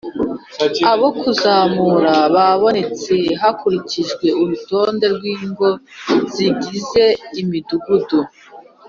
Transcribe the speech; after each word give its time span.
abo 0.91 1.07
kuzamura 1.19 2.13
babonetse 2.35 3.13
hakurikijwe 3.41 4.27
urutonde 4.41 5.05
rw 5.15 5.23
ingo 5.35 5.69
zigize 6.33 7.03
imidugudu 7.41 8.19